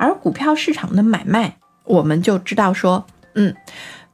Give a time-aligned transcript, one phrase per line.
[0.00, 3.04] 而股票市场的买卖，我们就知道说，
[3.34, 3.54] 嗯，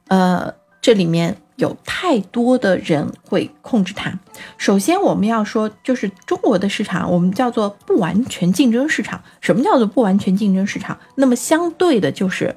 [0.09, 4.11] 呃，这里面有太多的人会控制它。
[4.57, 9.23] 首先，我们要说，就是中国的市场，我们叫做不完全竞争市场。
[9.39, 10.97] 什么叫做不完全竞争市场？
[11.15, 12.53] 那么相对的，就是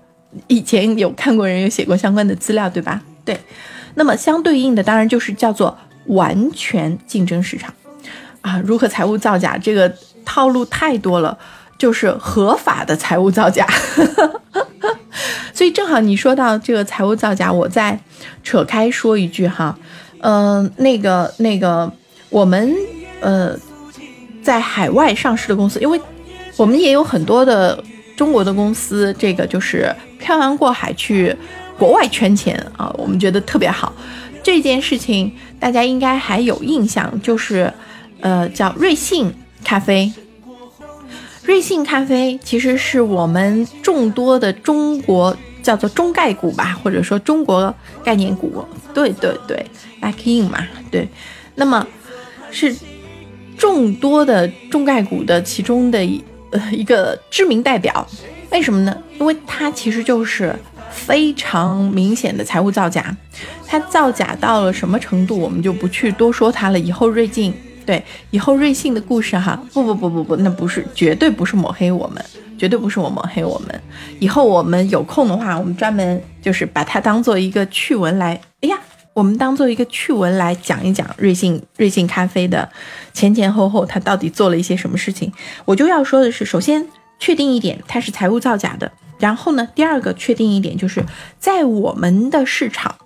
[0.48, 3.00] 以前有看过人有写过相关的资料，对吧？
[3.24, 3.38] 对。
[3.94, 7.72] 那么相对应的，当然就是叫做完全竞争市场。
[8.40, 9.56] 啊，如何财务造假？
[9.56, 9.94] 这个
[10.24, 11.38] 套路太多了，
[11.80, 13.66] 就是合法的财务造假。
[15.54, 17.98] 所以正好你说到这个财务造假，我再
[18.44, 19.76] 扯开说一句哈，
[20.20, 21.90] 嗯，那个那个，
[22.28, 22.72] 我们
[23.20, 23.56] 呃
[24.42, 25.98] 在海外上市的公司，因为
[26.56, 27.82] 我们也有很多的
[28.16, 31.34] 中国的公司，这个就是漂洋过海去
[31.78, 33.92] 国外圈钱啊，我们觉得特别好。
[34.42, 37.72] 这件事情大家应该还有印象，就是。
[38.22, 39.32] 呃，叫瑞幸
[39.64, 40.12] 咖啡。
[41.42, 47.74] 瑞幸咖啡其实是我们众多的中国叫做中概股吧，或者说中国
[48.04, 48.64] 概念股。
[48.94, 49.64] 对对对
[50.00, 51.08] ，back in 嘛，对。
[51.54, 51.86] 那么
[52.50, 52.74] 是
[53.56, 58.06] 众多的中概股的其中的一呃一个知名代表。
[58.50, 58.96] 为什么呢？
[59.18, 60.54] 因为它其实就是
[60.90, 63.16] 非常明显的财务造假。
[63.66, 66.78] 它造假到了什么程度，我们就不去多说它了。
[66.78, 67.54] 以后瑞幸。
[67.86, 72.24] 对，以后瑞幸的故事哈，不不不不不，那不是，绝对不是抹黑我们，
[72.58, 73.80] 绝对不是我抹黑我们。
[74.18, 78.78] 以后我们有空的话，我们专门就是把它当做一个趣闻来，哎呀，
[79.12, 82.68] 我们当做一个趣闻来讲一讲瑞幸瑞幸咖啡的
[83.12, 85.32] 前前后后，他到底做了一些什么事情。
[85.64, 86.86] 我就要说的是，首先
[87.20, 88.90] 确定一点，它是财务造假的。
[89.20, 91.04] 然后呢，第二个确定一点，就是
[91.38, 92.96] 在我们的市场。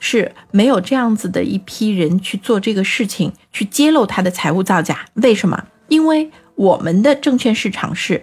[0.00, 5.06] 是没有这样子的一批人去做这个事情，去揭露他的财务造假。
[5.14, 5.64] 为什么？
[5.88, 8.22] 因为我们的证券市场是，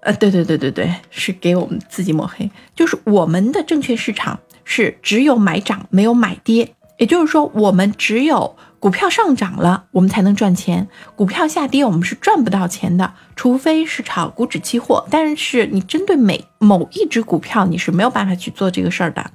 [0.00, 2.50] 呃，对对对对对，是给我们自己抹黑。
[2.74, 15.06] 就是我们的证券市场是只有买涨没有买跌，也就是说，我们只有股票上涨了，我们才能赚钱；股票下跌，我们是赚不到钱的，除非是炒股指期货。
[15.10, 19.30] 但是你针对每某一只股票，你是没有办法去做这个事儿的。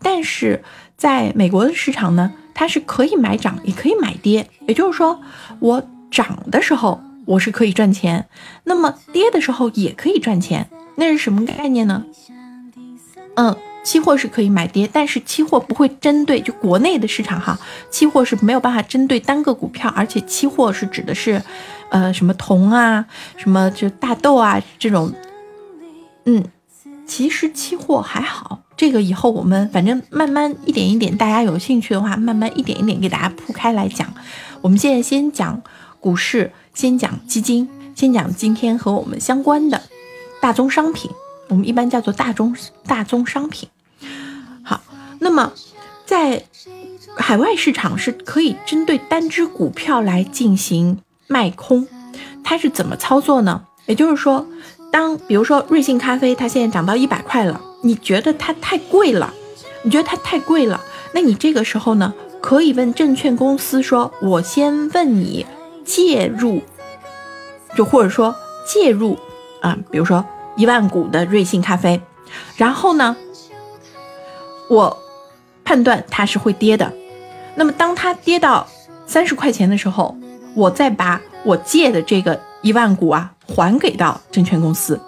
[0.00, 0.62] 但是
[0.96, 4.48] 在美国的市场呢，它是可以买涨，也可以买跌。
[4.68, 5.20] 也就是说，
[5.58, 8.28] 我涨的时候我是可以赚钱，
[8.64, 10.68] 那么跌的时候也可以赚钱。
[10.94, 12.04] 那是什么概念呢？
[13.34, 13.54] 嗯，
[13.86, 17.56] 期货是可以买跌，但是期货不会针对就国内的市场哈，
[17.88, 21.40] 期货是没有办法针对单个股票，而且期货是指的是，
[21.90, 25.14] 呃，什么铜啊，什么就大豆啊这种。
[26.24, 26.44] 嗯，
[27.06, 28.60] 其实期货还好。
[28.76, 34.12] 这个以后我们反正慢慢一点一点，大家有兴趣的话，慢慢一点一点给大家铺开来讲。
[34.62, 35.62] 我们现在先讲
[36.00, 39.80] 股市，先讲基金，先讲今天和我们相关的
[40.42, 41.08] 大宗商品，
[41.50, 42.52] 我们一般叫做大宗
[42.84, 43.68] 大宗商品。
[45.26, 45.52] 那么
[46.04, 46.44] 在
[47.16, 51.88] 海外市场是可以针对单只股票来进行卖空，
[52.44, 53.62] 它是怎么操作呢？
[53.86, 54.46] 也就是说，
[54.92, 57.60] 当比如说瑞幸咖啡，它现在涨到一百块了。
[57.82, 59.34] 你觉得它太贵了，
[59.82, 60.80] 你觉得它太贵了，
[61.12, 65.44] 那你这个时候呢，可以问证券公司说：“我先问你
[65.84, 66.62] 介入，
[67.76, 68.32] 就或者说
[68.64, 69.18] 介入
[69.60, 70.24] 啊，比如说
[70.56, 72.00] 一万股的瑞幸咖啡，
[72.56, 73.16] 然后呢，
[74.68, 74.96] 我
[75.66, 76.90] 判断它是会跌的，
[77.56, 78.66] 那么当它跌到
[79.06, 80.16] 三十块钱的时候，
[80.54, 84.98] 我再把我借的这个一万股啊还给到证券公司，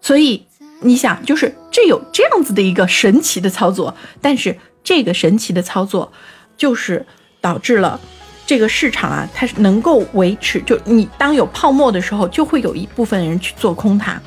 [0.00, 0.42] 所以。”
[0.82, 4.54] 你想，就是这有这样子的一个神奇的操作，但是
[4.84, 6.12] 这个神奇的操作，
[6.54, 7.04] 就是
[7.40, 7.98] 导致了
[8.46, 10.60] 这个市场啊，它是能够维持。
[10.60, 14.20] 就你当有泡沫的时候，就会有一部分人去做空它。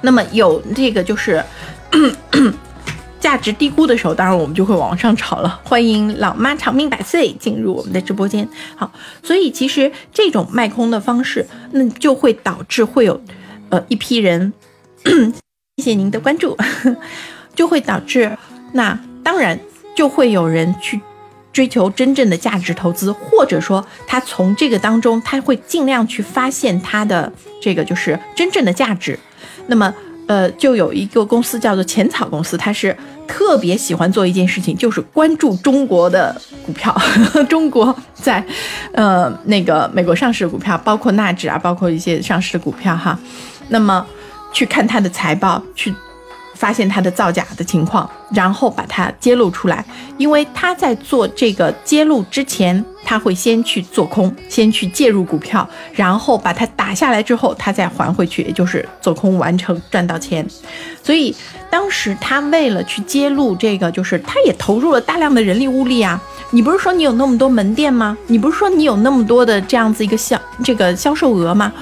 [0.00, 1.44] 那么有这个就是
[3.20, 5.60] 价值低估的时候，当然我们就会往上炒了。
[5.64, 8.48] 欢迎老妈长命百岁进入我们的直播间。
[8.76, 8.90] 好，
[9.22, 13.20] 所以其实这种卖空的方式，那就会导致会有
[13.70, 14.52] 呃一批人。
[15.76, 16.56] 谢谢您的关注，
[17.54, 18.36] 就会导致
[18.72, 19.58] 那当然
[19.94, 21.00] 就会有人去
[21.52, 29.18] 追求真正的价值投资，或者说他从这个当中他会尽量去发现他的这个就是真正的价值。
[29.68, 29.92] 那么
[30.28, 32.96] 呃，就有一个公司叫做浅草公司，它是
[33.26, 36.96] 特别喜欢做一件事情，就是关注中国的股票，
[37.50, 38.44] 中国在
[38.92, 43.18] 呃那个美国上市的股票，包括纳指啊，包括一些上市的股票哈。
[43.70, 44.06] 那么。
[44.50, 45.94] 去看它的财报，去
[46.58, 49.84] 发现它的造假的情况，然后把它揭露出来。
[50.16, 60.44] 因为他在做这个揭露之前，他会先去做空，先去介入股票，然后把它打下来之后，他再还回去，也就是做空完成赚到钱。
[61.00, 61.32] 所以
[61.70, 66.20] 当时他为了去揭露这个，就是他也投入了大量的人力物力啊。
[66.50, 68.18] 你不是说你有那么多门店吗？
[68.26, 71.72] 你不是说你有那么多的这样子一个销这个销售额吗？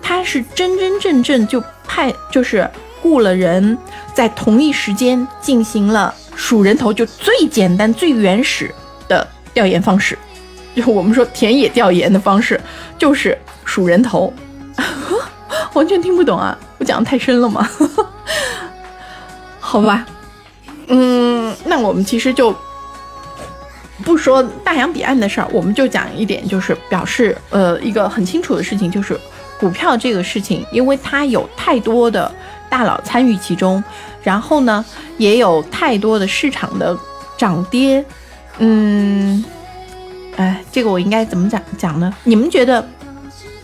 [0.00, 2.66] 他是真真正正就派就是。
[3.02, 3.76] 雇了人，
[4.14, 8.72] 在同一时间进行了数人头，就最简单、最原始
[9.08, 10.18] 的调研方式，
[10.74, 12.60] 就我们说田野调研的方式，
[12.98, 14.32] 就是数人头。
[15.74, 16.56] 完全听不懂啊！
[16.78, 17.68] 我讲的太深了吗？
[19.58, 20.06] 好吧，
[20.88, 22.54] 嗯，那我们其实就
[24.04, 29.18] 不说大洋彼岸的事儿，我们就讲一点，就是表示呃一个很清楚的事情，就是
[29.58, 32.30] 股票这个事情，因为它有太多的。
[32.72, 33.84] 大佬参与其中，
[34.22, 34.82] 然后呢，
[35.18, 36.98] 也有太多的市场的
[37.36, 38.02] 涨跌，
[38.56, 39.44] 嗯，
[40.36, 42.10] 哎，这个我应该怎么讲讲呢？
[42.24, 42.88] 你们觉得，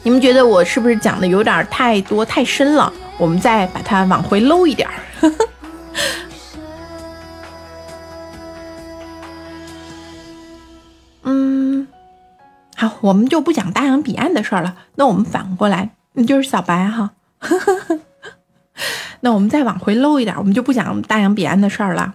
[0.03, 2.93] 你们觉得我是不是讲的有点太多太深了？
[3.17, 4.95] 我们再把它往回搂一点儿。
[11.25, 11.89] 嗯，
[12.77, 14.77] 好，我们就不讲大洋彼岸的事儿了。
[14.97, 17.13] 那我们反过来，你就是小白哈。
[17.39, 17.99] 呵呵呵
[19.21, 22.15] 那我们再往回搂一点，我们就不讲大洋彼岸的事儿了。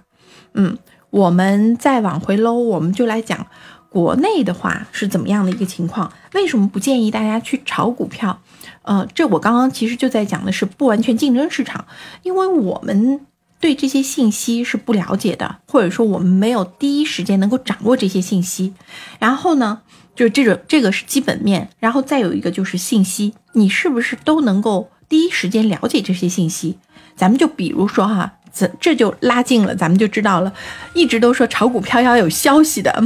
[0.54, 0.78] 嗯，
[1.10, 3.48] 我们再往回搂，我们就来讲
[3.90, 6.12] 国内的话是怎么样的一个情况？
[6.34, 8.40] 为什么不建议大家去炒股票？
[8.84, 11.86] 呃，这我刚刚其实就在讲的是不完全竞争市场，
[12.24, 13.22] 因为我们
[13.60, 18.74] 对这些信息是不了解的，或者说我们没有第一时间能够掌握这些信息。
[19.20, 19.82] 然后呢，
[20.16, 26.78] 就这种这个是基本面，然后再有一个就是信息，你是不是都能够第一时间了解这些信息？
[27.16, 30.52] 咱们就比如说哈，这这就拉近了，咱们就知道了。
[30.94, 33.04] 一直都说炒股票要有消息的，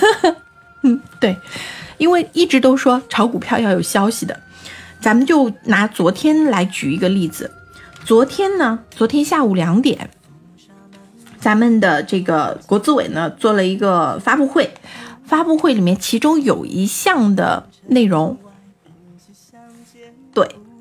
[0.82, 1.36] 嗯，对，
[1.98, 4.38] 因为一直都说炒股票要有消息的。
[5.00, 7.50] 咱们就拿昨天来举一个例子，
[8.04, 10.10] 昨天呢，昨天下午两点，
[11.38, 14.70] 咱们的这个国资委呢做了一个发布会，
[15.24, 18.36] 发布会里面其中有一项的内容，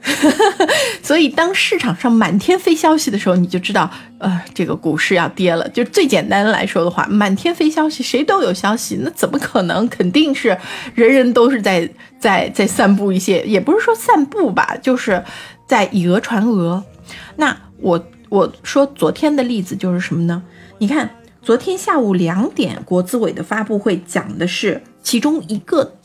[1.04, 5.68] 所以，当市场上满天飞消息的时候，你就知道，呃，这个股市要跌了。
[5.70, 9.88] 就最简单来说的话，满天飞消息，谁都有消息，那怎么可能？
[9.90, 10.58] 肯定是
[10.96, 15.24] 人人都是在 在在散布一些，也不是说散布吧，就是
[15.68, 16.82] 在以讹传讹。
[17.36, 20.42] 那我我说昨天的例子就是什么呢？
[20.78, 21.10] 你看，
[21.42, 25.96] 昨天下午两点，国资委的发布会讲的是其中一个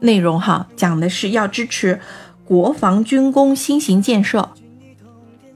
[0.00, 2.00] 内容，哈，讲的是要支持。
[2.52, 4.50] 国防军工新型建设，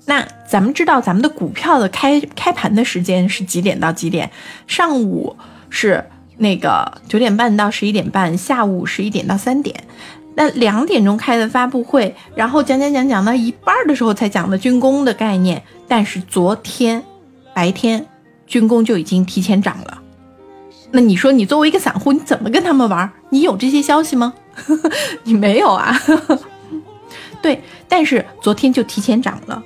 [0.06, 4.30] 那咱们知道咱们的股票的开开盘的时间是几点到几点？
[4.66, 5.36] 上午
[5.68, 6.02] 是
[6.38, 9.84] 那个九点半到十一点半，下午十一点到三点。
[10.36, 15.62] 那两点钟开的发布会，然后讲讲讲讲到一半的时候才讲的军工的概念。
[15.86, 17.02] 但是昨天
[17.52, 18.06] 白天
[18.46, 19.98] 军工就已经提前涨了。
[20.92, 23.12] 那你说你作为一个散户，你怎么跟他们玩？
[23.28, 24.32] 你有这些消息吗？
[25.24, 25.94] 你没有啊。
[27.42, 29.62] 对，但是昨天就提前涨了，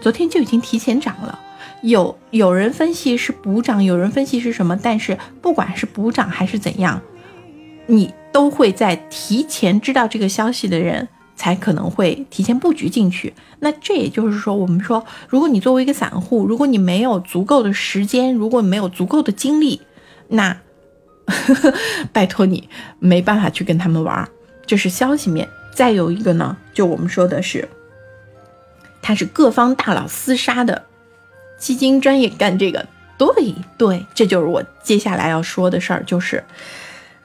[0.00, 1.38] 昨天就已经提前涨了。
[1.82, 4.76] 有有人分析是补涨，有人分析是什么？
[4.82, 7.00] 但是不管是补涨还是怎样，
[7.86, 13.34] 你都会在提前知道这个消息的人才可能会提前布局进去。
[13.60, 19.82] 那这也就是说，我们说，如果你作为一个散户，如果你没有足够的时间，如果没有足够的精力，
[20.28, 20.56] 那
[22.12, 24.28] 拜托你没办法去跟他们玩，
[24.66, 25.46] 这是消息面。
[25.76, 27.68] 再有一个呢，就我们说的是，
[29.02, 30.86] 他是各方大佬厮杀的
[31.58, 32.86] 基金专业干这个，
[33.18, 36.42] 对对，这就是我接下来要说的事儿，就是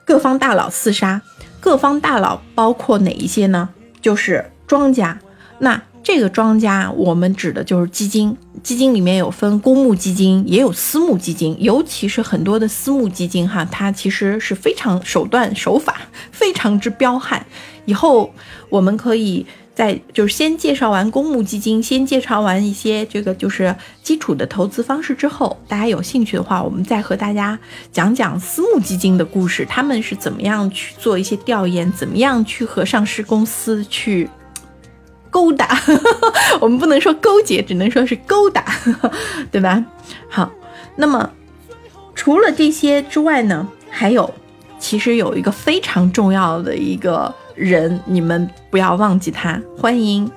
[0.03, 1.21] 各方大佬厮杀，
[1.61, 3.69] 各方大佬包括哪一些呢？
[4.01, 5.17] 就是庄家，
[5.59, 5.81] 那。
[6.03, 8.35] 这个庄家，我们指的就是基金。
[8.63, 11.55] 基金里面有分公募基金，也有私募基金。
[11.59, 17.45] 尤其是很多的私募基金，哈，它其实是非常手段手法非常之彪悍。
[17.85, 18.33] 以后
[18.69, 27.57] 我们可以在就是先介绍完公募基金，先介绍完一些这个就是基础的投资方式之后，大家有兴趣的话，我们再和大家
[27.91, 34.29] 讲讲私募基金的故事，他们是怎么样去做一些调研，怎么样去和上市公司去。
[35.31, 35.65] 勾搭，
[36.59, 38.65] 我们不能说勾结，只能说是勾搭，
[39.49, 39.81] 对吧？
[40.29, 40.51] 好，
[40.97, 41.31] 那么
[42.13, 44.29] 除了这些之外呢，还有，
[44.77, 49.61] 其实有一个非常重要的一个人，你们不要忘记他。
[49.77, 50.29] 欢迎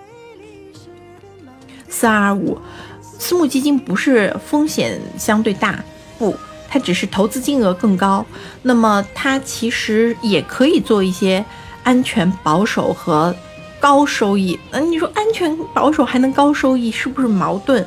[1.88, 2.58] 四二五，
[3.00, 5.82] 私募基金不是风险相对大，
[6.18, 6.36] 不，
[6.68, 8.24] 它只是投资金额更高。
[8.60, 11.42] 那么它其实也可以做一些
[11.82, 13.34] 安全、保守和
[13.80, 14.58] 高收益。
[14.72, 17.86] 嗯，你说安全、保守还能高收益，是不是矛盾？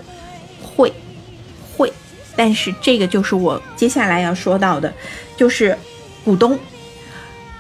[0.64, 0.92] 会，
[1.78, 1.94] 会。
[2.36, 4.92] 但是这个就是我接下来要说到的，
[5.36, 5.78] 就是
[6.26, 6.58] 股东。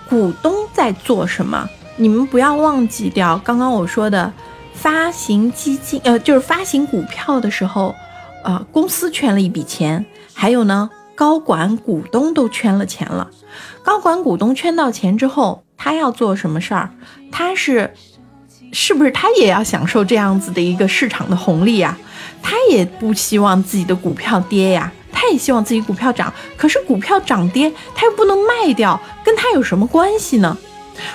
[0.10, 1.70] 股东在做什么？
[1.96, 4.32] 你们不要忘记掉刚刚我说的。
[4.74, 7.96] 发行基金，呃，就是发行股票的时候，
[8.44, 13.28] 呃，公司圈了一笔钱，还有呢，高管股东都圈了钱了。
[13.82, 16.92] 高管股东圈到钱之后，他要做什么事儿？
[17.32, 17.92] 他是，
[18.72, 21.98] 是不是他也要享受这样子的一个市场的红利呀？
[22.44, 26.32] 他也不希望自己的股票跌呀，他也希望自己股票涨。
[26.56, 29.02] 可是股票涨跌，他又不能卖掉，
[29.50, 30.58] 那有什么关系呢？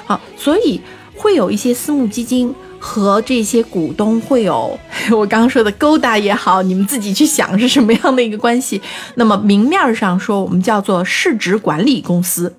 [0.07, 0.81] 好，所以
[1.15, 2.55] 会有一些私募基金。
[2.85, 4.77] 和这些股东会有
[5.13, 8.83] 我刚刚说的勾搭也好，你们自己去想是什么样的一个关系。
[9.15, 12.53] 那么明面上说，我们叫做市值管理公司，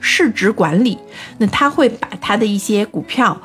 [0.00, 0.96] 市值管理，
[1.36, 3.38] 那他会把他的一些股票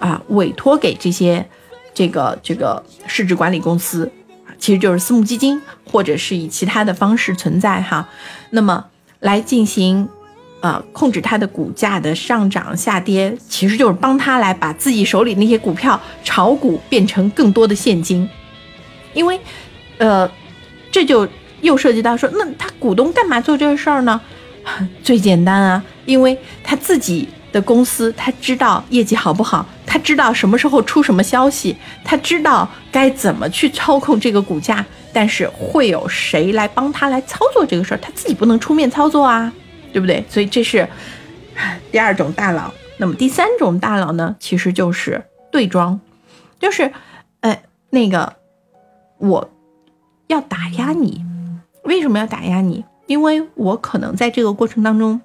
[0.00, 1.48] 啊委托给这些
[1.94, 4.10] 这个这个市值管理公司，
[4.58, 8.08] 其实就是私募基金，或者是以其他的方式存在哈。
[8.50, 8.86] 那么
[9.20, 10.08] 来进行。
[10.60, 18.28] 呃，控制它的股价的上涨下跌，其实就是帮他来把自己手里那些股票炒股变成更多的现金，
[19.14, 19.38] 因为，
[19.98, 20.28] 呃，
[20.90, 21.28] 这就
[21.60, 24.20] 又涉及到说，那他股东干嘛做这个事儿呢？
[25.02, 37.98] 最简单啊，因为他自己的公司，他知道业绩好不好，他知道什么时候出什么消息，他知道该怎么去操控这个股价，但是会有谁来帮他来操作这个事儿？
[37.98, 39.52] 他自己不能出面操作啊。
[39.92, 40.24] 对不对？
[40.28, 40.88] 所以这是
[41.90, 42.72] 第二种大佬。
[42.98, 44.34] 那么第三种大佬呢？
[44.40, 46.00] 其实就是对庄，
[46.58, 46.92] 就是，
[47.40, 48.34] 呃，那个
[49.18, 49.50] 我
[50.26, 51.24] 要打压你。
[51.84, 52.84] 为什么要打压你？
[53.06, 55.20] 因为我可能在这个过程当中，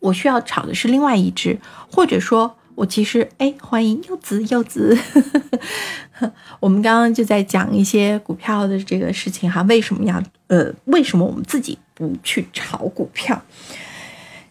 [0.00, 1.58] 我需要炒的是另外一只，
[1.92, 5.20] 或者说，我其实哎，欢迎柚子，柚子呵
[6.18, 6.32] 呵。
[6.60, 9.60] 我们刚刚就在讲一些股票的这个事情哈。
[9.68, 10.72] 为什么要呃？
[10.86, 11.78] 为什么我们自己？
[11.96, 13.40] 不去炒股票，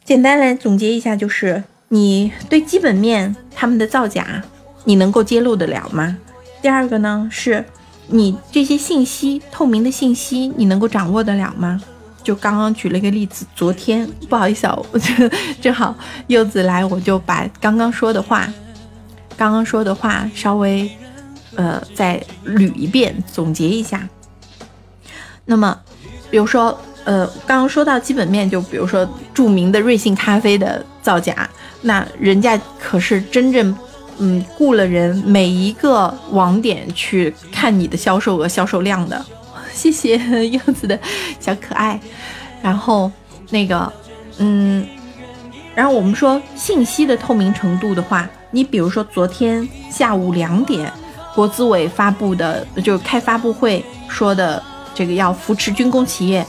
[0.04, 4.42] 简单来总结一下，就是你对基本面他们的造假，
[4.86, 6.18] 你能够揭露得了吗？
[6.60, 7.64] 第二个呢，是
[8.08, 11.80] 你这些信息透明的信息，你能够掌握得了吗？
[12.24, 15.00] 就刚刚举了一个例子，昨天不好意思啊，我
[15.62, 18.52] 正好柚子来，我就把刚刚说的话，
[19.38, 20.90] 刚刚说的话稍微
[21.54, 24.10] 呃再捋一遍，总结一下。
[25.46, 25.80] 那么，
[26.32, 26.76] 比如说。
[27.06, 31.50] 呃，刚刚说到基本面，就比如说著名的瑞幸咖啡的造假，
[31.82, 33.78] 那人家可是真正，
[34.18, 39.24] 嗯，雇了人每一个网点去看你的销售额、销售量的。
[39.72, 40.18] 谢谢
[40.50, 41.00] 柚子的
[41.40, 42.00] 小可爱。
[42.62, 43.12] 然后
[43.52, 43.92] 那个，
[44.40, 44.84] 嗯，
[45.76, 50.92] 然后我们说信息的透明程度的话，你比如说昨天下午两点，
[51.36, 54.64] 国资委发布的，就开发布会说的
[54.96, 56.44] 这个要扶持军工企业。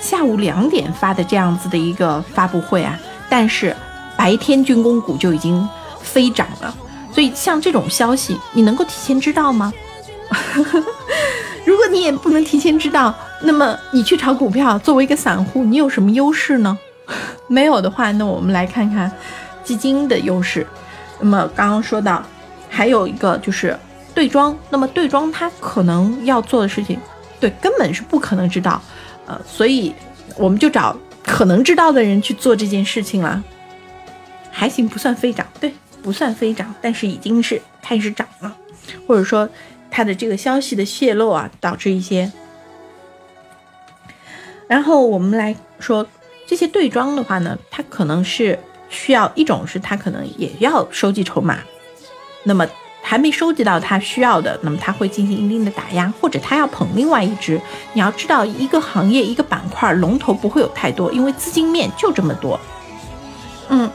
[0.00, 3.74] 下午两点发的这样子的一个发布会啊，但是
[4.16, 5.68] 白天军工股就已经
[6.02, 6.74] 飞涨了，
[7.12, 9.72] 所以像这种消息，你能够提前知道吗？
[11.64, 16.78] 如果你也不能提前知道，那么你去炒股票，作为一个散户，你有什么优势呢？
[17.46, 19.10] 没有的话，那我们来看看
[19.62, 20.66] 基金的优势。
[21.20, 22.22] 那么刚刚说到，
[22.70, 23.78] 还有一个就是
[24.14, 26.98] 对庄，那么对庄它可能要做的事情，
[27.40, 28.80] 对，根本是不可能知道。
[29.28, 29.94] 呃，所以
[30.36, 33.44] 我们就找可能知道的人去做这件事情了，
[34.50, 35.70] 还行，不算飞涨，对，
[36.02, 38.56] 不算飞涨，但是已经是开始涨了，
[39.06, 39.46] 或者说
[39.90, 42.32] 它的这个消息的泄露啊，导致一些。
[44.66, 46.06] 然后我们来说
[46.46, 48.58] 这些对庄的话呢，它可能是
[48.88, 51.58] 需要一种是它可能也要收集筹码，
[52.44, 52.66] 那么。
[53.08, 57.58] 还没收集到他需要的，那么他会进行一定的打压，或者他要捧另外一只。
[57.94, 62.60] 你要知道，一个行业一个板块龙头不会有太多，因为资金面就这么多。
[63.70, 63.90] 嗯，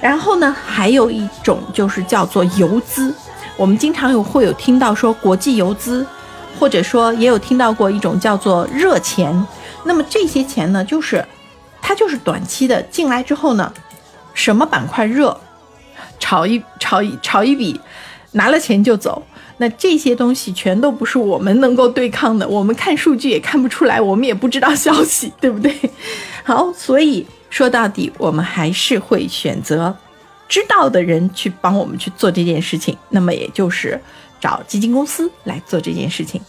[0.00, 3.12] 然后呢，还有一种就是叫做游资，
[3.56, 6.06] 我们经常有会有听到说国际游资，
[6.56, 9.44] 或者说也有听到过一种叫做热钱。
[9.82, 11.26] 那么这些钱呢，就是
[11.82, 13.72] 它就是短期的进来之后呢，
[14.34, 15.36] 什么板块热，
[16.20, 17.80] 炒一炒一炒一笔。
[18.36, 19.22] 拿了钱就走，
[19.56, 22.46] 那这些东西全都不是我们能够对抗的。
[22.46, 25.74] 我们看数据也看不出来，我们也不知道消息，对不对？
[26.44, 29.96] 好，所以说到底，我们还是会选择
[30.48, 32.96] 知道的人去帮我们去做这件事情。
[33.08, 33.98] 那么也就是
[34.38, 36.40] 找基金公司来做这件事情。